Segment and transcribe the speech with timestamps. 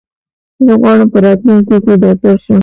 [0.65, 2.59] زه غواړم په راتلونکي کې ډاکټر شم.